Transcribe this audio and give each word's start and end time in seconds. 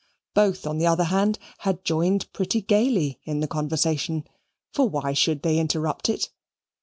Both, 0.33 0.65
on 0.65 0.79
the 0.79 0.87
other 0.87 1.03
hand, 1.03 1.37
had 1.59 1.85
joined 1.85 2.33
pretty 2.33 2.59
gaily 2.59 3.19
in 3.23 3.39
the 3.39 3.47
conversation, 3.47 4.23
for 4.73 4.89
why 4.89 5.13
should 5.13 5.43
they 5.43 5.59
interrupt 5.59 6.09
it? 6.09 6.31